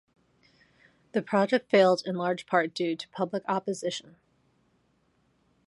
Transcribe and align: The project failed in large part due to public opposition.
The 1.11 1.21
project 1.21 1.69
failed 1.69 2.01
in 2.07 2.15
large 2.15 2.47
part 2.47 2.73
due 2.73 2.95
to 2.95 3.07
public 3.09 3.43
opposition. 3.47 4.15